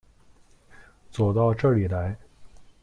[1.11, 2.17] 走到这里来